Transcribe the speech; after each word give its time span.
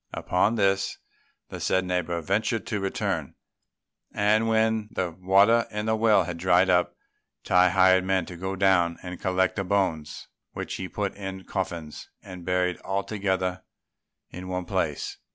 Upon 0.13 0.55
this, 0.55 0.97
the 1.49 1.59
said 1.59 1.85
neighbour 1.85 2.19
ventured 2.23 2.65
to 2.65 2.79
return; 2.79 3.35
and 4.11 4.47
when 4.47 4.89
the 4.91 5.11
water 5.11 5.67
in 5.69 5.85
the 5.85 5.95
well 5.95 6.23
had 6.23 6.39
dried 6.39 6.71
up, 6.71 6.95
Tai 7.43 7.69
hired 7.69 8.03
men 8.03 8.25
to 8.25 8.35
go 8.35 8.55
down 8.55 8.97
and 9.03 9.21
collect 9.21 9.57
the 9.57 9.63
bones, 9.63 10.27
which 10.53 10.73
he 10.77 10.89
put 10.89 11.13
in 11.13 11.43
coffins 11.43 12.09
and 12.23 12.43
buried 12.43 12.77
all 12.77 13.03
together 13.03 13.63
in 14.31 14.47
one 14.47 14.65
place. 14.65 15.17